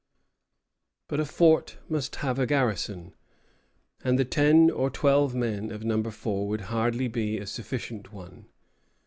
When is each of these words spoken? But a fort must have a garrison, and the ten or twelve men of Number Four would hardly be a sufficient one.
But 1.07 1.19
a 1.19 1.25
fort 1.25 1.77
must 1.87 2.15
have 2.15 2.39
a 2.39 2.47
garrison, 2.47 3.13
and 4.03 4.17
the 4.17 4.25
ten 4.25 4.71
or 4.71 4.89
twelve 4.89 5.35
men 5.35 5.69
of 5.69 5.83
Number 5.83 6.09
Four 6.09 6.47
would 6.47 6.61
hardly 6.73 7.07
be 7.07 7.37
a 7.37 7.45
sufficient 7.45 8.11
one. 8.11 8.47